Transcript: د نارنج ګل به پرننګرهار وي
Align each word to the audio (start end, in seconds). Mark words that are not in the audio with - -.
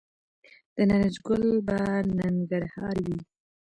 د 0.75 0.77
نارنج 0.89 1.15
ګل 1.25 1.43
به 1.65 1.77
پرننګرهار 1.85 2.95
وي 3.05 3.19